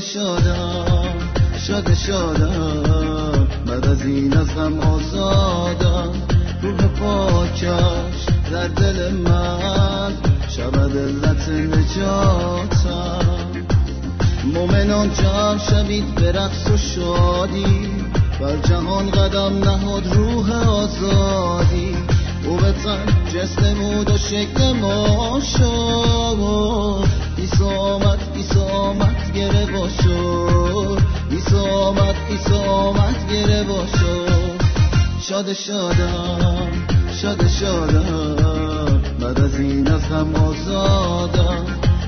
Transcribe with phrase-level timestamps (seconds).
[0.00, 1.14] شاد شادم
[1.66, 3.48] شاد شادم.
[3.66, 6.12] بعد از این از غم آزادم.
[6.62, 10.12] روح پاکش در دل من.
[10.48, 13.26] شود علت نجاتم.
[14.54, 17.88] مومنان جمع شوید به رقص و شادی.
[18.40, 21.96] بر جهان قدم نهاد روح آزادی.
[22.46, 23.06] او به تن
[23.66, 26.10] نمود و شکل ما شد
[27.40, 30.98] ایسا آمد ایسا آمد گره باشد
[31.30, 32.14] ایسا آمد
[32.64, 34.60] آمد گره باشد
[35.20, 36.68] شاد شادم
[37.22, 39.02] شاد شادم.
[39.20, 41.66] بعد از این از غم آزادم.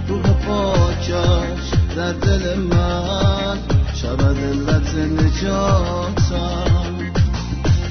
[0.09, 3.59] روح پاکش در دل من.
[3.95, 6.95] شود علت نجاتم.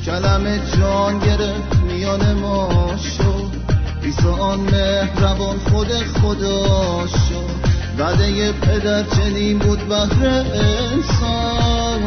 [0.06, 3.51] کلم جان گرفت میان ما شد.
[4.12, 12.02] ایسا آن مهربان خود خدا شد وعده پدر چنین بود بهر انسان.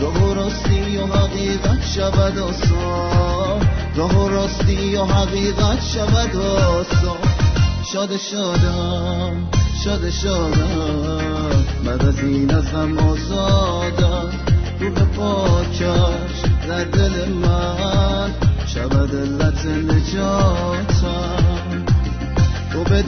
[0.00, 3.68] راه و راستی و حقیقت شود آسان.
[3.96, 7.16] راه و راستی و حقیقت شود آسان.
[7.92, 9.48] شاد شادم
[9.84, 11.64] شاد شادم.
[11.84, 14.30] بعد از این از هم آزادم.
[14.80, 18.30] روح پاکش در دل من.
[18.66, 20.89] شود علت نجاتم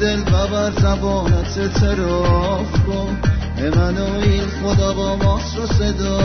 [0.02, 3.18] به دل ببر زبانت اعتراف کن.
[3.58, 6.18] امانوئیل خدا با ماست رو صدا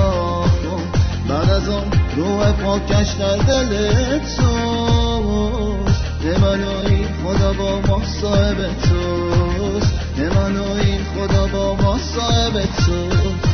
[0.63, 0.83] کن.
[1.29, 11.01] بعد از آن روح پاکش در دل توست امانوئیل خدا با ما صاحب توست امانوئیل
[11.15, 13.47] خدا با ما صاحب توست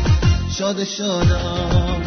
[0.57, 2.01] شاد شادم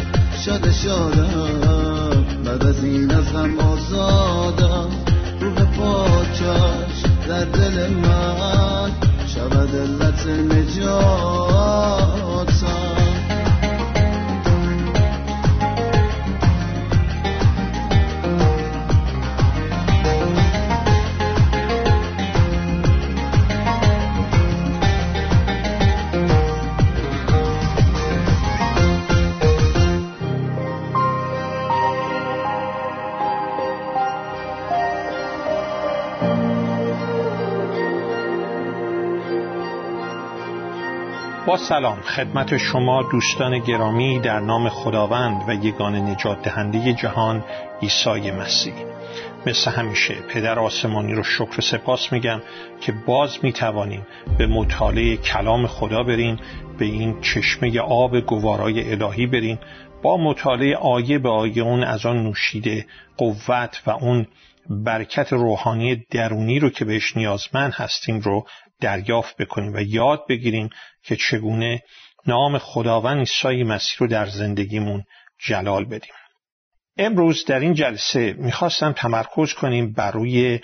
[0.45, 2.25] شاد شادم.
[2.45, 5.06] بعد از این از غم آزادم.
[5.47, 8.91] روح پاکش در دل من
[9.27, 11.97] شود علت نجاتم
[41.47, 42.01] با سلام.
[42.01, 47.43] خدمت شما دوستان گرامی در نام خداوند و یگان نجات دهنده جهان
[47.81, 48.73] عیسی مسیح.
[49.45, 52.41] مثل همیشه پدر آسمانی رو شکر سپاس میگم
[52.81, 56.39] که باز می‌توانیم به مطالعه کلام خدا بریم
[56.77, 59.59] به این چشمه آب گوارای الهی بریم
[60.03, 62.85] با مطالعه آیه به آیه اون از آن نوشیده
[63.17, 64.27] قوت و اون
[64.69, 68.45] برکت روحانی درونی رو که بهش نیازمند هستیم رو
[68.81, 70.69] دریافت بکنیم و یاد بگیریم
[71.03, 71.83] که چگونه
[72.27, 75.03] نام خداوند عیسی مسیح رو در زندگیمون
[75.39, 76.13] جلال بدیم.
[76.97, 80.59] امروز در این جلسه می‌خواستم تمرکز کنیم بر روی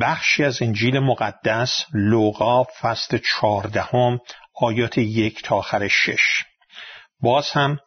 [0.00, 4.20] بخشی از انجیل مقدس لوقا فصل چهاردهم
[4.54, 6.44] آیات یک تا آخر شش.
[7.20, 7.78] باز هم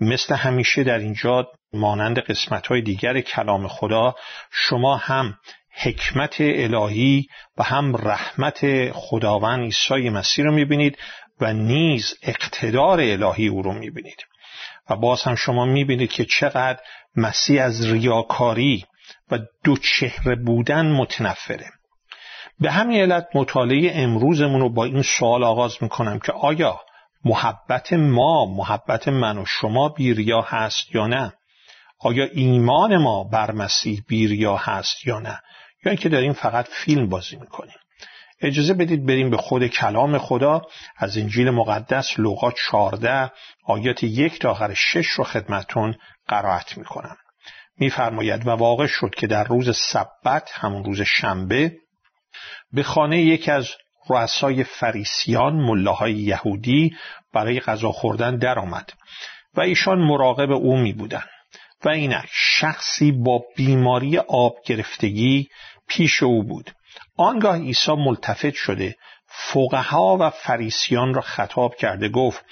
[0.00, 4.14] مثل همیشه در اینجا مانند قسمت های دیگر کلام خدا
[4.50, 5.38] شما هم
[5.82, 7.28] حکمت الهی
[7.58, 10.98] و هم رحمت خداوند عیسی مسیح رو می‌بینید
[11.40, 14.26] و نیز اقتدار الهی او رو می‌بینید.
[14.90, 16.78] و باز هم شما می‌بینید که چقدر
[17.16, 18.84] مسیح از ریاکاری
[19.30, 21.66] و دو چهره بودن متنفره.
[22.60, 26.80] به همین علت مطالعه امروزمون رو با این سوال آغاز می‌کنم که آیا
[27.24, 31.32] محبت ما محبت من و شما بیریا هست یا نه؟
[32.00, 35.40] آیا ایمان ما بر مسیح بیریا هست یا نه؟
[35.86, 37.76] یا اینکه داریم فقط فیلم بازی می‌کنیم.
[38.40, 40.62] اجازه بدید بریم به خود کلام خدا.
[40.96, 43.32] از انجیل مقدس لوقا 14
[43.64, 45.94] آیات یک تا آخر شش رو خدمتون
[46.28, 47.16] قرائت می‌کنم.
[47.78, 51.76] میفرماید و واقع شد که در روز سبت همون روز شنبه
[52.72, 53.70] به خانه یکی از
[54.08, 56.96] رؤسای فریسیان ملاهای یهودی
[57.34, 58.92] برای غذا خوردن درآمد
[59.54, 61.24] و ایشان مراقب او می بودن
[61.84, 65.48] و اینک شخصی با بیماری آب گرفتگی
[65.88, 66.70] پیش او بود.
[67.16, 68.96] آنگاه عیسی ملتفت شده
[69.26, 72.44] فقها و فریسیان را خطاب کرده گفت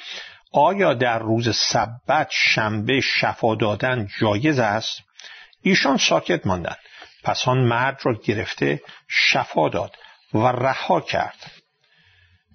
[0.52, 5.02] آیا در روز سبت شنبه شفا دادن جایز است؟
[5.62, 6.78] ایشان ساکت ماندند.
[7.24, 9.96] پس آن مرد را گرفته شفا داد
[10.34, 11.50] و رها کرد.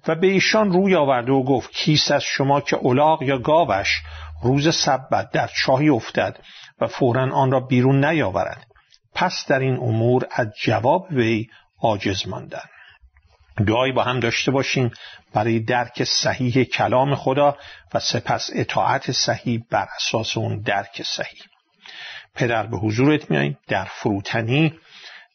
[0.08, 4.02] و به ایشان روی آورده و گفت کیست از شما که الاغ یا گاوش
[4.44, 6.40] روز سبت در چاهی افتد
[6.81, 8.69] و فورا آن را بیرون نیاورد؟
[9.19, 11.48] پس در این امور از جواب وی
[11.81, 12.63] عاجز ماندن.
[13.68, 14.92] دعایی با هم داشته باشیم
[15.33, 17.57] برای درک صحیح کلام خدا
[17.94, 21.42] و سپس اطاعت صحیح بر اساس اون درک صحیح.
[22.36, 23.57] پدر به حضورت میاییم.
[23.68, 24.80] در فروتنی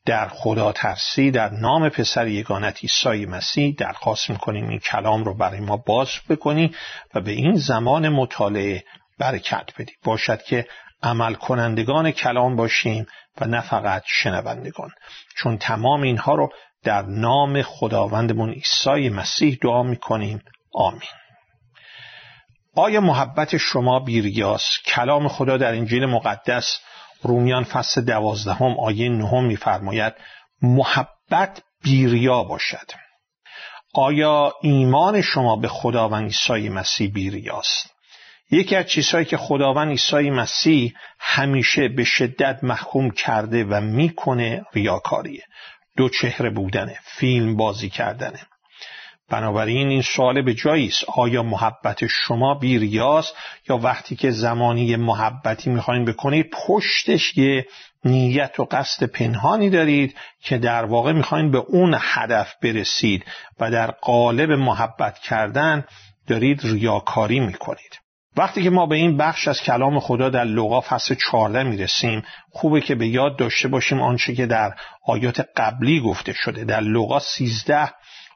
[0.07, 5.61] در خدا ترسی در نام پسر یگانت عیسی مسیح درخواست می‌کنیم این کلام رو برای
[5.61, 6.75] ما باز بکنی
[7.15, 8.85] و به این زمان مطالعه
[9.19, 9.93] برکت بدی.
[10.05, 10.67] باشد که
[11.05, 13.07] عمل کنندگان کلام باشیم
[13.41, 14.91] و نه فقط شنوندگان
[15.37, 16.53] چون تمام اینها رو
[16.83, 20.43] در نام خداوندمون عیسی مسیح دعا می‌کنیم.
[20.75, 21.01] آمین.
[22.77, 26.79] آیا محبت شما بیریاست کلام خدا در انجیل مقدس
[27.23, 30.15] رومیان فصل دوازدهم آیه نهم میفرماید
[30.63, 32.91] محبت بیریا باشد.
[33.95, 37.94] آیا ایمان شما به خداوند عیسی مسیح بیریاست؟
[38.51, 45.43] یکی از چیزهایی که خداوند عیسی مسیح همیشه به شدت محکوم کرده و می‌کنه ریاکاریه.
[45.97, 48.41] دو چهره بودنه فیلم بازی کردنه.
[49.31, 53.37] بنابراین این سوال به جایی است آیا محبت شما بیریاست
[53.69, 57.67] یا وقتی که زمانی محبتی می‌خواین بکنید پشتش یه
[58.05, 63.25] نیت و قصد پنهانی دارید که در واقع می‌خواین به اون هدف برسید
[63.61, 65.85] و در قالب محبت کردن
[66.27, 68.04] دارید ریاکاری می‌کنید.
[68.37, 72.81] وقتی که ما به این بخش از کلام خدا در لغا فصل 14 می‌رسیم خوبه
[72.81, 74.75] که به یاد داشته باشیم آنچه که در
[75.07, 76.65] آیات قبلی گفته شده.
[76.65, 77.93] در لغا 13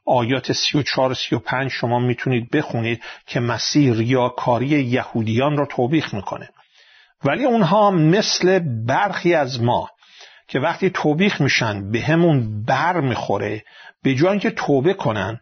[0.06, 6.48] آیات 34 و 35 شما می‌تونید بخونید که مسیح ریاکاری یهودیان را توبیخ می‌کنه.
[7.24, 9.90] ولی اونها مثل برخی از ما
[10.48, 13.64] که وقتی توبیخ میشن به همون بر می‌خوره
[14.02, 15.40] به جای که توبه کنن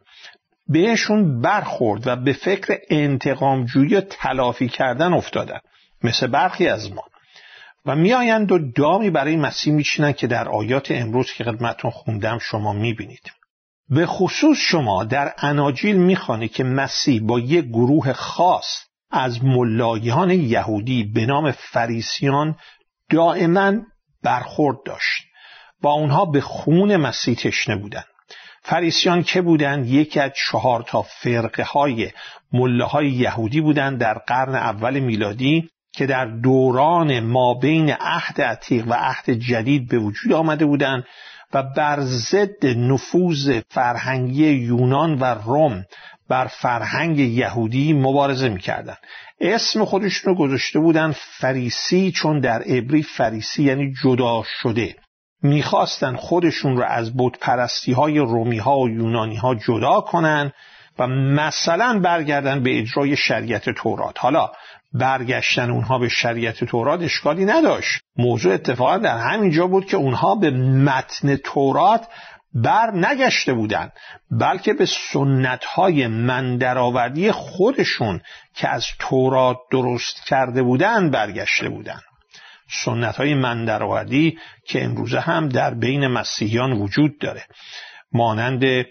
[0.68, 5.58] بهشون برخورد و به فکر انتقامجویی و تلافی کردن افتادن
[6.02, 7.02] مثل برخی از ما.
[7.86, 12.72] و میآیند و دامی برای مسیح میچینن که در آیات امروز که خدمتتون خوندم شما
[12.72, 13.32] می‌بینید.
[13.88, 21.04] به خصوص شما در اناجیل می‌خوانید که مسیح با یک گروه خاص از ملایان یهودی
[21.04, 22.56] به نام فریسیان
[23.10, 23.72] دائما
[24.22, 25.22] برخورد داشت.
[25.82, 28.15] با اونها به خون مسیح تشنه بودند.
[28.68, 32.10] فریسیان که بودند یکی از چهار تا فرقه های
[32.52, 38.86] مله های یهودی بودند در قرن اول میلادی که در دوران ما بین عهد عتیق
[38.88, 41.04] و عهد جدید به وجود آمده بودند
[41.52, 45.84] و بر ضد نفوذ فرهنگی یونان و روم
[46.28, 48.98] بر فرهنگ یهودی مبارزه می‌کردند
[49.40, 54.96] اسم خودشون رو گذاشته بودن فریسی چون در عبری فریسی یعنی جدا شده.
[55.42, 60.52] می‌خواستن خودشون رو از پرستی های رومی ها و یونانی ها جدا کنن
[60.98, 64.14] و مثلا برگردن به اجرای شریعت تورات.
[64.18, 64.50] حالا
[64.92, 68.00] برگشتن اونها به شریعت تورات اشکالی نداشت.
[68.16, 72.08] موضوع اتفاقا در همین جا بود که اونها به متن تورات
[72.54, 73.92] بر نگشته بودند
[74.30, 78.20] بلکه به سنت های مندرآوردی خودشون
[78.54, 82.02] که از تورات درست کرده بودند برگشته بودند.
[82.68, 87.44] سنت های مندرآوردی که امروزه هم در بین مسیحیان وجود داره.
[88.12, 88.86] مانند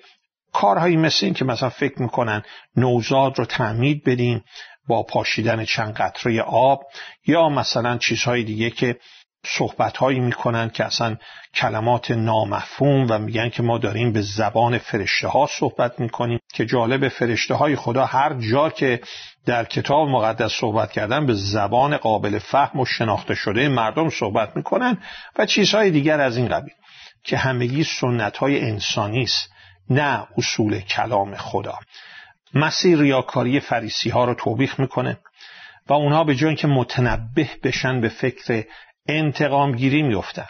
[0.53, 2.43] کارهایی مثل این که مثلا فکر می‌کنن
[2.75, 4.43] نوزاد رو تعمید بدیم
[4.87, 6.83] با پاشیدن چند قطره آب
[7.25, 8.95] یا مثلا چیزهای دیگه که
[9.45, 11.17] صحبت هایی می‌کنن که اصلا
[11.53, 17.07] کلمات نامفهوم و میگن که ما داریم به زبان فرشته ها صحبت می‌کنیم که جالب
[17.07, 19.01] فرشته های خدا هر جا که
[19.45, 24.97] در کتاب مقدس صحبت کردن به زبان قابل فهم و شناخته شده مردم صحبت می‌کنن
[25.37, 26.73] و چیزهای دیگر از این قبیل
[27.23, 29.49] که همگی سنت های انسانی است
[29.89, 31.79] نه اصول کلام خدا.
[32.53, 35.17] مسیح ریاکاری فریسی ها رو توبیخ می‌کنه
[35.87, 38.63] و اونها به جای که متنبه بشن به فکر
[39.07, 40.45] انتقام گیری میفتن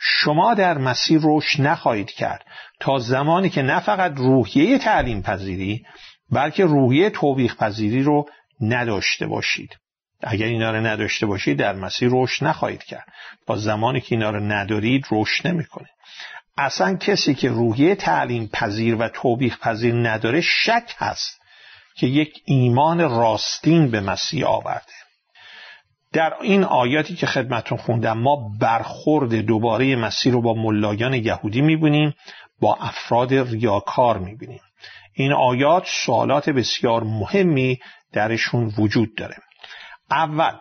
[0.00, 2.44] شما در مسیر رشد نخواهید کرد
[2.80, 5.86] تا زمانی که نه فقط روحیه تعلیم پذیری
[6.30, 8.28] بلکه روحیه توبیخ پذیری رو
[8.60, 9.76] نداشته باشید.
[10.22, 13.06] اگر اینا رو نداشته باشید در مسیر رشد نخواهید کرد.
[13.46, 15.88] با زمانی که اینا رو ندارید رشد نمی‌کنه.
[16.58, 21.40] اصلا کسی که روحیه تعلیم پذیر و توبیخ پذیر نداره شک هست
[21.96, 24.92] که یک ایمان راستین به مسیح آورده.
[26.12, 32.14] در این آیاتی که خدمتون خوندم ما برخورد دوباره مسیح رو با ملایان یهودی می‌بینیم
[32.60, 34.60] با افراد ریاکار می‌بینیم.
[35.16, 37.78] این آیات سوالات بسیار مهمی
[38.12, 39.36] درشون وجود داره.
[40.10, 40.52] اول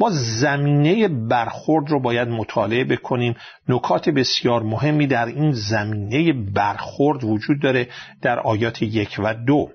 [0.00, 3.34] ما زمینه برخورد رو باید مطالعه بکنیم.
[3.68, 7.88] نکات بسیار مهمی در این زمینه برخورد وجود داره
[8.22, 9.68] در آیات یک و دو.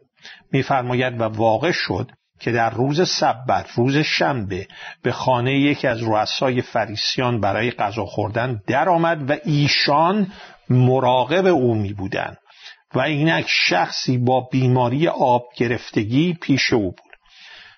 [0.52, 4.68] میفرماید و واقع شد که در روز سبت روز شنبه
[5.04, 10.28] به خانه یکی از رؤسای فریسیان برای غذا خوردن درآمد و ایشان
[10.70, 12.38] مراقب او می بودن
[12.98, 17.16] و اینک شخصی با بیماری آب گرفتگی پیش او بود.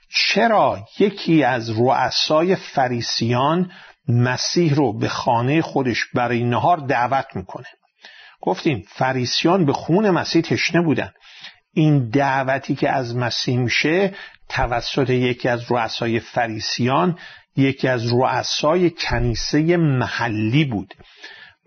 [0.09, 3.71] چرا یکی از رؤسای فریسیان
[4.07, 7.65] مسیح رو به خانه خودش برای نهار دعوت می‌کنه؟
[8.41, 11.11] گفتیم فریسیان به خون مسیح تشنه بودن.
[11.73, 14.13] این دعوتی که از مسیح میشه
[14.49, 17.19] توسط یکی از رؤسای فریسیان
[17.55, 20.93] یکی از رؤسای کنیسه محلی بود.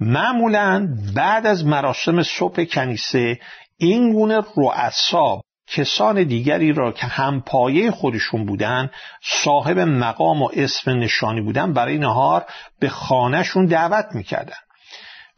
[0.02, 3.38] معمولا بعد از مراسم صبح کنیسه
[3.78, 8.90] این گونه رؤسا کسان دیگری را که همپایه خودشون بودن
[9.22, 12.44] صاحب مقام و اسم نشانی بودن برای نهار
[12.80, 14.56] به خانهشون دعوت می‌کردن.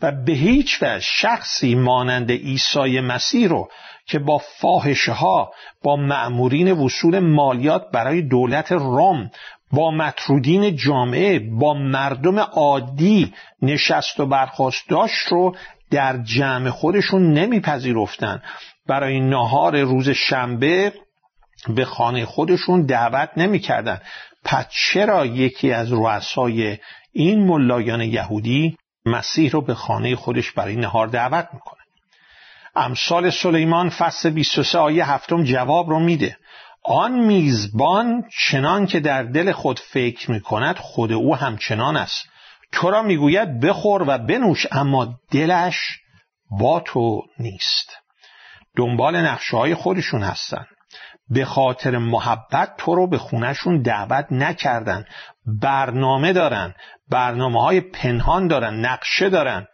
[0.03, 3.69] و به هیچ وجه شخصی مانند عیسی مسیح رو
[4.07, 5.53] که با فاحشه ها
[5.83, 9.31] با مأمورین وصول مالیات برای دولت روم
[9.73, 15.57] با مطرودین جامعه با مردم عادی نشست و برخواست داشت رو
[15.91, 18.43] در جمع خودشون نمیپذیرفتن.
[18.87, 20.93] برای نهار روز شنبه
[21.69, 24.01] به خانه خودشون دعوت نمی‌کردن.
[24.45, 26.79] پس چرا یکی از رؤسای
[27.13, 31.81] این ملایان یهودی مسیح رو به خانه خودش برای نهار دعوت می‌کنه؟
[32.77, 36.37] امثال سلیمان فصل 23 آیه هفتم جواب رو میده.
[36.85, 42.29] آن میزبان چنان که در دل خود فکر می‌کند خود او همچنان است.
[42.73, 45.99] تو را می‌گوید بخور و بنوش اما دلش
[46.51, 47.97] با تو نیست.
[48.77, 50.67] دنبال نقشه های خودشون هستن.
[51.31, 55.05] به خاطر محبت تو رو به خونشون دعوت نکردن.
[55.61, 56.75] برنامه دارن.
[57.11, 58.75] برنامه های پنهان دارن.
[58.75, 59.67] نقشه دارن.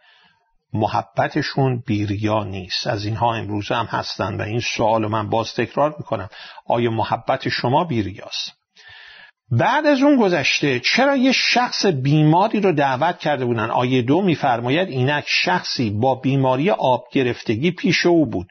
[0.73, 2.87] محبتشون بیریا نیست.
[2.87, 6.29] از اینها امروز هم هستن و این سوال من باز تکرار می‌کنم.
[6.65, 8.51] آیا محبت شما بیریاست؟
[9.59, 14.89] بعد از اون گذشته چرا یه شخص بیماری رو دعوت کرده بودن؟ آیه دو میفرماید
[14.89, 18.47] اینک شخصی با بیماری آب گرفتگی پیش او بود.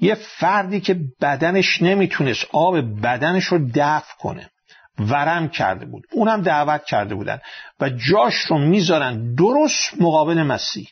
[0.00, 4.50] یه فردی که بدنش نمی‌تونست آب بدنش رو دفع کنه.
[4.98, 6.04] ورم کرده بود.
[6.12, 7.38] اونم دعوت کرده بودن.
[7.80, 10.86] و جاش رو می‌ذارن درست مقابل مسیح.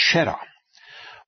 [0.00, 0.38] چرا؟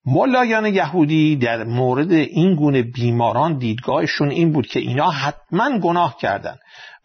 [0.06, 6.56] ملایان یهودی در مورد این گونه بیماران دیدگاهشون این بود که اینا حتما گناه کردن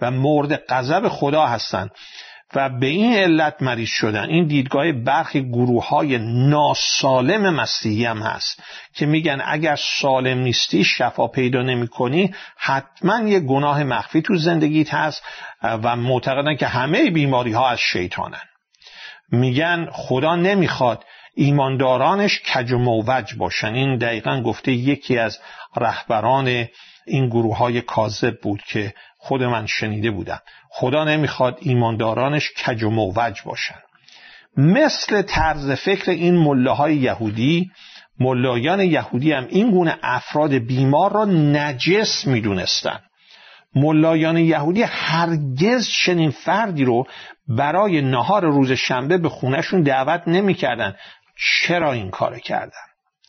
[0.02, 1.92] و مورد غضب خدا هستند
[2.56, 6.18] و به این علت مریض شدن این دیدگاه برخی گروه های
[6.50, 8.64] ناسالم مسیحی هم هست
[8.94, 14.94] که میگن اگر سالم نیستی شفا پیدا نمی کنی حتما یه گناه مخفی تو زندگیت
[14.94, 15.24] هست
[15.64, 18.42] و معتقدن که همه بیماری ها از شیطانن
[19.32, 23.74] میگن خدا نمی‌خواد ایماندارانش کج و موج باشن.
[23.74, 25.40] این دقیقا گفته یکی از
[25.76, 26.68] رهبران
[27.08, 30.40] این گروه های کاذب بود که خود من شنیده بودم.
[30.70, 33.80] خدا نمی‌خواد ایماندارانش کج و موج باشن.
[34.58, 37.72] مثل طرز فکر این مله یهودی
[38.20, 43.04] ملایان یهودی هم این گونه افراد بیمار را نجس می‌دونستند
[43.76, 47.08] ملایان یهودی هرگز چنین فردی رو
[47.48, 50.96] برای نهار روز شنبه به خونهشون دعوت نمی‌کردن.
[51.40, 52.88] چرا این کار کردن؟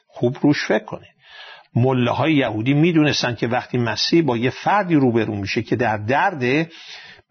[0.09, 1.11] خوب روش فکر کنید.
[1.75, 6.69] مله های یهودی می‌دونستن که وقتی مسیح با یه فردی روبرو میشه که در درد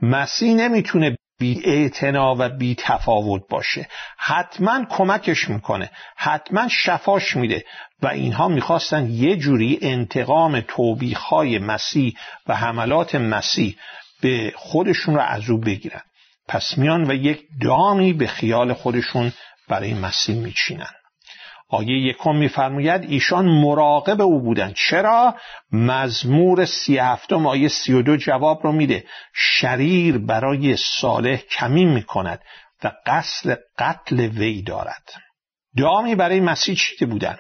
[0.02, 3.88] مسیح نمی‌تونه بی و بی تفاوت باشه.
[4.18, 5.92] حتما کمکش می‌کنه.
[6.18, 7.66] حتما شفاش میده.
[8.02, 12.14] و اینها می‌خواستن یه جوری انتقام توبیخای مسیح
[12.48, 13.76] و حملات مسیح
[14.22, 16.02] به خودشون رو از او بگیرن.
[16.48, 19.34] پس میان و یک دامی به خیال خودشون
[19.70, 20.90] برای مسیح میچینن.
[21.72, 24.74] آیه یکم میفرماید ایشان مراقب او بودند.
[24.74, 25.36] چرا؟
[25.72, 29.04] مزمور سی هفتم آیه سی و دو جواب رو میده.
[29.34, 32.42] شریر برای صالح کمی می‌کند
[32.84, 35.04] و قصد قتل وی دارد.
[35.78, 37.38] دامی برای مسیح چیده بودن؟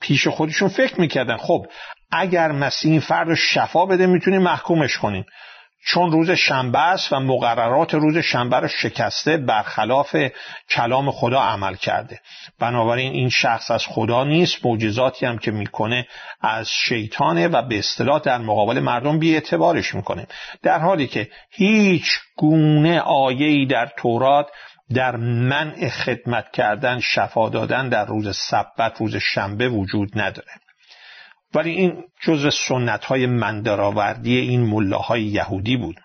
[0.00, 1.36] پیش خودشون فکر می‌کردن.
[1.36, 1.66] خب
[2.10, 5.24] اگر مسیح این فرد شفا بده می‌تونیم محکومش کنیم.
[5.84, 10.16] چون روز شنبه است و مقررات روز شنبه را شکسته برخلاف
[10.70, 12.20] کلام خدا عمل کرده.
[12.58, 16.06] بنابراین این شخص از خدا نیست معجزاتی هم که می‌کنه
[16.40, 20.26] از شیطانه و به اصطلاح در مقابل مردم بی اعتبارش می‌کنه.
[20.62, 22.06] در حالی که هیچ
[22.36, 24.46] گونه آیه‌ای در تورات
[24.94, 30.52] در منع خدمت کردن شفا دادن در روز سبت روز شنبه وجود نداره.
[31.54, 35.96] ولی این جزء سنت های مندرآوردی این ملاهای یهودی بود.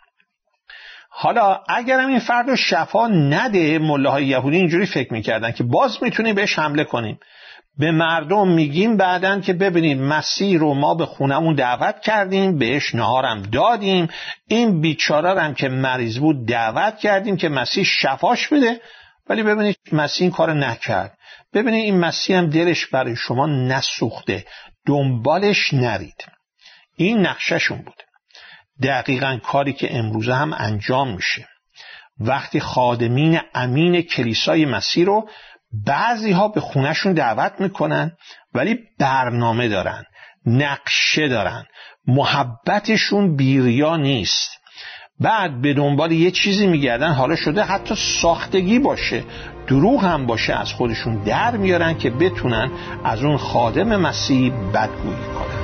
[1.10, 6.60] حالا اگرم این فرد شفا نده ملاهای یهودی اینجوری فکر می‌کردن که باز می‌تونیم بهش
[6.60, 7.20] حمله کنیم.
[7.78, 13.42] به مردم میگیم بعدا که ببینید مسیح رو ما به خونمون دعوت کردیم بهش نهارم
[13.42, 14.08] دادیم.
[14.48, 18.82] این بیچاره هم که مریض بود دعوت کردیم که مسیح شفاش بده.
[19.30, 21.15] ولی ببینید مسیح این کار نکرد.
[21.56, 24.46] ببینید این مسیح هم دلش برای شما نسوخته.
[24.88, 26.26] دنبالش نرید.
[26.96, 28.04] این نقششون بود.
[28.84, 31.48] دقیقا کاری که امروزه هم انجام میشه.
[32.20, 35.30] وقتی خادمین امین کلیسای مسیح رو
[35.86, 38.12] بعضی ها به خونشون دعوت می‌کنن
[38.54, 40.04] ولی برنامه دارن
[40.46, 41.66] نقشه دارن.
[42.08, 44.50] محبتشون بیریا نیست.
[45.20, 49.24] بعد به دنبال یه چیزی میگردن حالا شده حتی ساختگی باشه.
[49.68, 52.72] دروغ هم باشه از خودشون در میارن که بتونن
[53.04, 55.56] از اون خادم مسیح بدگویی کنن.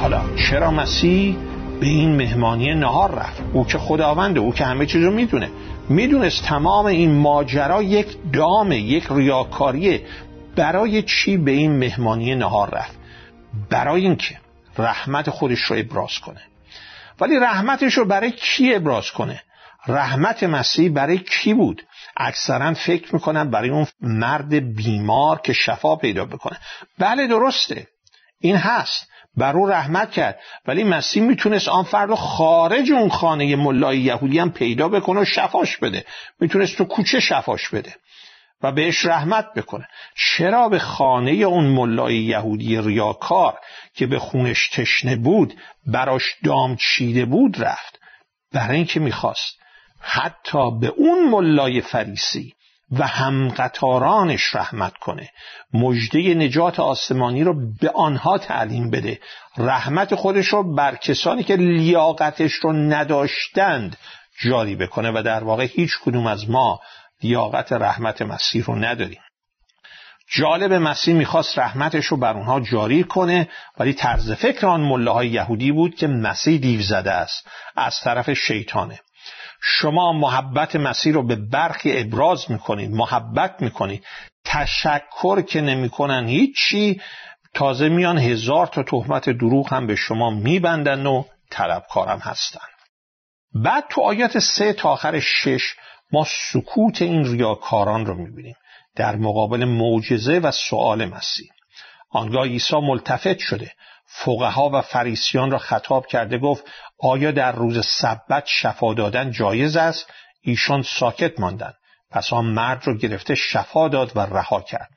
[0.00, 1.36] حالا چرا مسیح
[1.80, 5.50] به این مهمانی نهار رفت؟ او که خداونده او که همه چیز رو می‌دونه.
[5.88, 10.00] می‌دونست تمام این ماجرا یک دامه یک ریاکاریه.
[10.58, 12.98] برای چی به این مهمانی نهار رفت؟
[13.70, 14.40] برای اینکه
[14.78, 16.42] رحمت خودش رو ابراز کنه.
[17.20, 19.42] ولی رحمتش رو برای کی ابراز کنه؟
[19.86, 21.82] رحمت مسیح برای کی بود؟
[22.16, 26.58] اکثرا فکر می‌کنن برای اون مرد بیمار که شفا پیدا بکنه.
[26.98, 27.86] بله درسته.
[28.40, 29.08] این هست.
[29.36, 30.38] بر او رحمت کرد.
[30.66, 35.76] ولی مسیح می‌تونست آن فرد خارج اون خانه ملای یهودی هم پیدا بکنه و شفاش
[35.76, 36.04] بده.
[36.40, 37.94] می‌تونست تو کوچه شفاش بده.
[38.62, 39.88] و بهش رحمت بکنه.
[40.16, 43.58] چرا به خانه اون ملای یهودی ریاکار
[43.94, 45.54] که به خونش تشنه بود
[45.86, 47.98] براش دام چیده بود رفت؟
[48.52, 49.58] برای اینکه می‌خواست.
[50.00, 52.54] حتی به اون ملای فریسی
[52.90, 55.30] و همقطارانش رحمت کنه.
[55.74, 59.20] مجده نجات آسمانی رو به آنها تعلیم بده.
[59.56, 63.96] رحمت خودش رو بر کسانی که لیاقتش رو نداشتند
[64.40, 66.80] جاری بکنه و در واقع هیچ کدوم از ما
[67.22, 69.20] لیاقت رحمت مسیح رو نداریم
[70.30, 75.72] جالب مسیح می‌خواست رحمتش رو بر اونها جاری کنه ولی طرز فکر آن مله یهودی
[75.72, 79.00] بود که مسیح دیو زده است از طرف شیطانه.
[79.62, 84.04] شما محبت مسیح رو به برخی ابراز می‌کنید محبت می‌کنید.
[84.44, 87.00] تشکر که نمی‌کنن هیچی
[87.54, 92.66] تازه میان هزار تا تهمت دروغ هم به شما میبندن و طلبکارم هستن.
[93.54, 95.74] بعد تو آیات سه تا آخر شش
[96.12, 98.56] ما سکوت این ریاکاران رو می‌بینیم.
[98.96, 101.50] در مقابل معجزه و سؤال مسیح.
[102.10, 103.72] آنگاه عیسی ملتفت شده.
[104.06, 106.64] فقها و فریسیان را خطاب کرده گفت
[106.98, 110.06] آیا در روز سبت شفا دادن جایز است؟
[110.42, 111.74] ایشان ساکت ماندند.
[112.10, 114.88] پس آن مرد را گرفته شفا داد و رها کرد.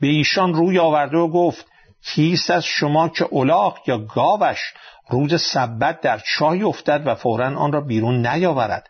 [0.00, 1.66] به ایشان روی آورده و گفت
[2.04, 4.74] کیست از شما که الاغ یا گاوش
[5.08, 8.88] روز سبت در چای افتد و فورا آن را بیرون نیاورد؟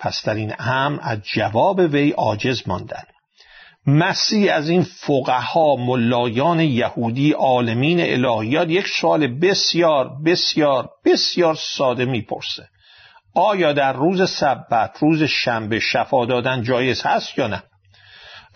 [0.00, 3.06] پس در این امر از جواب وی عاجز ماندند
[3.86, 12.68] مسیح از این فقها ملایان یهودی عالمین الهیات یک سوال بسیار بسیار بسیار ساده می‌پرسه.
[13.34, 17.62] آیا در روز سبت روز شنبه شفا دادن جایز هست یا نه؟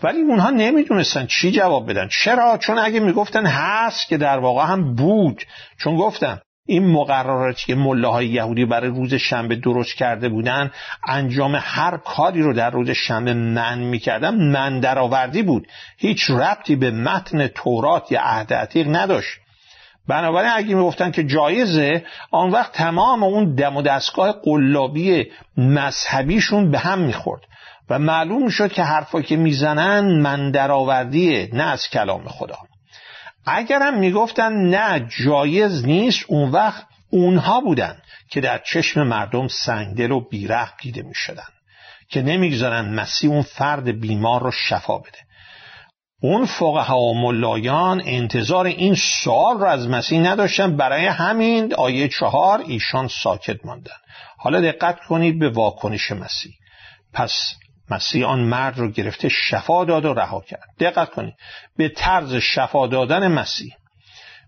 [0.03, 2.07] ولی اونها نمی‌دونستن چی جواب بدن.
[2.07, 5.43] چرا؟ چون اگه می‌گفتن هست که در واقع هم بود.
[5.83, 10.71] چون گفتم این مقرراتی که ملاهای یهودی برای روز شنبه درست کرده بودن
[11.07, 15.67] انجام هر کاری رو در روز شنبه من می‌کردن من درآوردی بود.
[15.97, 19.39] هیچ ربطی به متن تورات یا عهد عتیق نداشت.
[20.07, 25.25] بنابراین اگه می‌گفتن که جایزه آن وقت تمام اون دم و دستگاه قلابی
[25.57, 27.41] مذهبیشون به هم می‌خورد.
[27.89, 32.57] و معلوم می‌شد که حرفا که می‌زنن من درآوردیه نه از کلام خدا.
[33.45, 40.19] اگرم می‌گفتن نه جایز نیست اون وقت اونها بودن که در چشم مردم سنگدل و
[40.29, 41.47] بیره دیده می‌شدن
[42.09, 45.17] که نمی‌گذارن مسیح اون فرد بیمار رو شفا بده.
[46.21, 52.63] اون فقها و ملایان انتظار این سوال رو از مسیح نداشتن برای همین آیه چهار
[52.67, 53.91] ایشان ساکت ماندن.
[54.37, 56.51] حالا دقت کنید به واکنش مسیح.
[57.13, 57.55] پس
[57.91, 60.69] مسیح آن مرد رو گرفته شفا داد و رها کرد.
[60.79, 61.33] دقت کنید.
[61.77, 63.73] به طرز شفا دادن مسیح.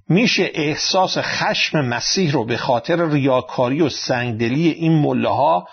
[0.10, 5.67] میشه احساس خشم مسیح رو به خاطر ریاکاری و سنگدلی این مله ها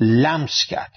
[0.00, 0.92] لمس کرد.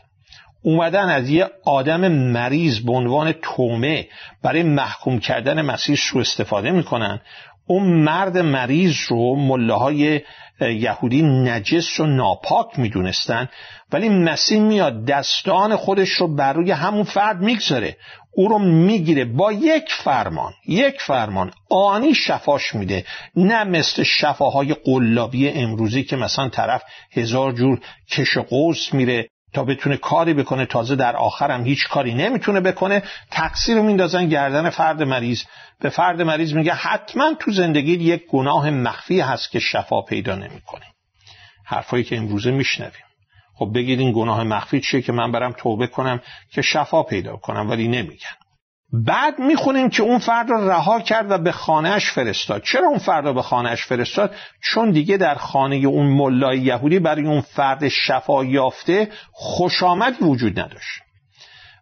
[0.63, 4.07] اومدن از یه آدم مریض به عنوان تومه
[4.43, 7.21] برای محکوم کردن مسیح سو استفاده می‌کنن.
[7.67, 10.21] اون مرد مریض رو مله های
[10.61, 13.49] یهودی نجس و ناپاک می‌دونستن
[13.91, 17.97] ولی مسیح میاد دستان خودش رو بر روی همون فرد می‌گذاره.
[18.35, 21.51] او رو می‌گیره با یک فرمان یک فرمان.
[21.69, 23.05] آنی شفاش میده.
[23.35, 27.79] نه مثل شفاهای قلابی امروزی که مثلا طرف هزار جور
[28.11, 29.29] کش قوس میره.
[29.53, 33.03] تا بتونه کاری بکنه تازه در آخرم هیچ کاری نمی‌تونه بکنه.
[33.31, 35.43] تقصیر رو میندازن گردن فرد مریض.
[35.79, 40.85] به فرد مریض میگه حتما تو زندگی یک گناه مخفی هست که شفا پیدا نمی‌کنه
[41.65, 43.05] حرفایی که امروزه میشنویم.
[43.55, 47.69] خب بگید این گناه مخفی چیه که من برم توبه کنم که شفا پیدا کنم
[47.69, 48.42] ولی نمیگن.
[48.93, 52.61] بعد می‌خونیم که اون فرد رو رها کرد و به خانهش فرستاد.
[52.61, 57.25] چرا اون فرد رو به خانهش فرستاد؟ چون دیگه در خانه اون ملای یهودی برای
[57.25, 61.03] اون فرد شفا یافته خوش آمدی وجود نداشت.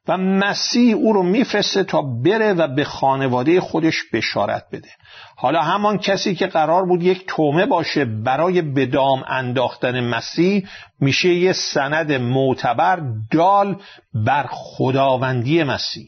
[0.07, 4.89] و مسیح او رو میفرسته تا بره و به خانواده خودش بشارت بده.
[5.35, 10.67] حالا همان کسی که قرار بود یک تومه باشه برای بدام انداختن مسیح
[10.99, 13.81] میشه یه سند معتبر دال
[14.13, 16.07] بر خداوندی مسیح.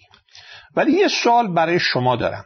[0.76, 2.46] ولی یه سوال برای شما دارم.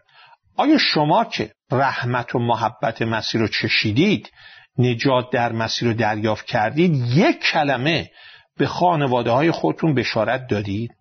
[0.55, 4.31] آیا شما که رحمت و محبت مسیح رو چشیدید
[4.77, 8.11] نجات در مسیح رو دریافت کردید یک کلمه
[8.57, 10.91] به خانواده های خودتون بشارت دادید؟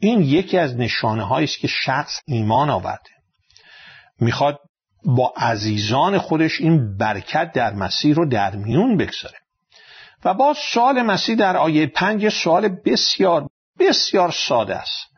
[0.00, 3.10] این یکی از نشانه است که شخص ایمان آورده.
[4.20, 4.58] می‌خواد
[5.04, 9.38] با عزیزان خودش این برکت در مسیح رو در میون بگذاره.
[10.24, 15.08] و با سوال مسیح در آیه پنج سوال بسیار بسیار ساده است.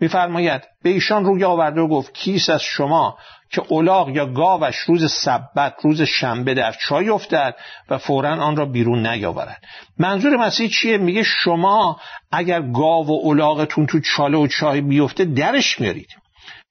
[0.00, 3.18] میفرماید به ایشان روی آورده و گفت کیس از شما
[3.50, 7.54] که اولاغ یا گاوش روز سبت روز شنبه در چای افتد
[7.90, 9.62] و فورا آن را بیرون نیاورد؟
[9.98, 12.00] منظور مسیح چیه؟ میگه شما
[12.32, 16.08] اگر گاو و اولاغتون تو چاله و چای بیفته درش میارید.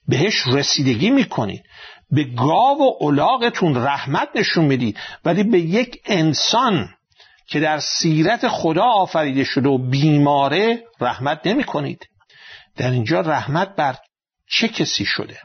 [0.08, 1.64] بهش رسیدگی می‌کنید.
[2.12, 4.98] به گاو و اولاغتون رحمت نشون می‌دید.
[5.26, 6.90] ولی به یک انسان
[7.48, 12.08] که در سیرت خدا آفریده شده و بیماره رحمت نمی کنید
[12.78, 13.96] در اینجا رحمت بر
[14.50, 15.38] چه کسی شده؟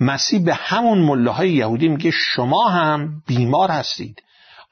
[0.00, 4.22] مسیح به همون مله های یهودی میگه شما هم بیمار هستید.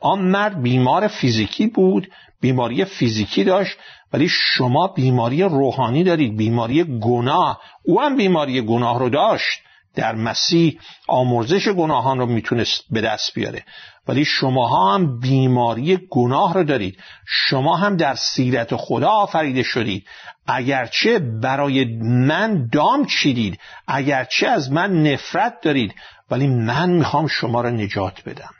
[0.01, 3.79] آن مرد بیمار فیزیکی بود بیماری فیزیکی داشت
[4.12, 7.61] ولی شما بیماری روحانی دارید بیماری گناه.
[7.85, 9.61] او هم بیماری گناه رو داشت.
[9.94, 13.64] در مسیح آمرزش گناهان رو می‌تونست به دست بیاره.
[14.09, 16.98] ولی شماها هم بیماری گناه رو دارید.
[17.27, 20.07] شما هم در سیرت خدا آفریده شدید.
[20.46, 25.94] اگرچه برای من دام چیدید اگرچه از من نفرت دارید
[26.31, 28.51] ولی من می‌خوام شما را نجات بدم.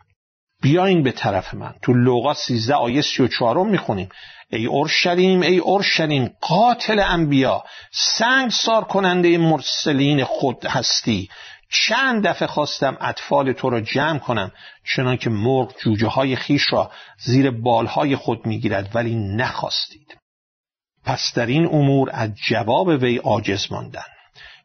[0.62, 1.74] بیاین به طرف من.
[1.82, 4.08] تو لوقا 13 آیه 34 می‌خونیم.
[4.50, 11.28] ای اورشلیم ای اورشلیم قاتل انبیا سنگ سار کننده مرسلین خود هستی.
[11.70, 14.52] چند دفعه خواستم اطفال تو را جمع کنم
[14.94, 20.18] چنان که مرغ جوجه های خیش را زیر بالهای خود می‌گیرد ولی نخواستید.
[21.04, 24.06] پس در این امور از جواب وی عاجز ماندن.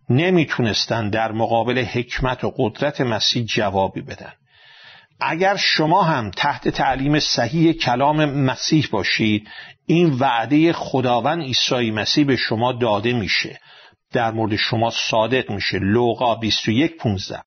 [0.10, 4.34] نمی‌تونستند در مقابل حکمت و قدرت مسیح جوابی بدن.
[5.26, 9.50] اگر شما هم تحت تعلیم صحیح کلام مسیح باشید
[9.86, 13.60] این وعده خداوند عیسی مسیح به شما داده میشه.
[14.12, 15.80] در مورد شما صادق میشه.
[15.80, 17.42] لوقا 21 15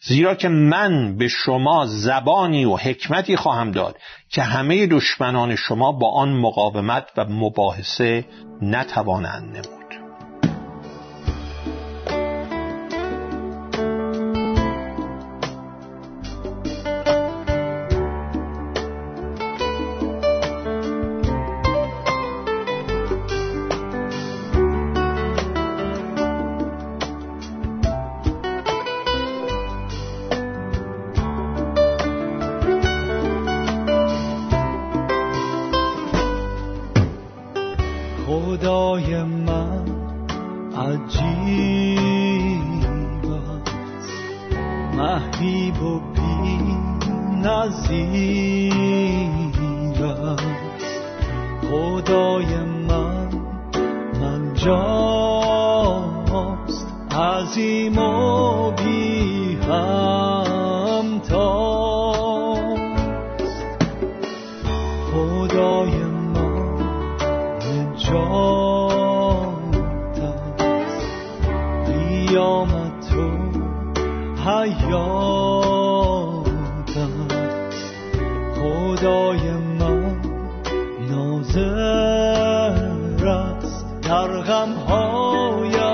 [0.00, 3.98] زیرا که من به شما زبانی و حکمتی خواهم داد
[4.30, 8.24] که همه دشمنان شما با آن مقاومت و مباحثه
[8.62, 9.75] نتوانند نمود.
[47.88, 48.45] تی
[84.44, 85.85] شده نبیدم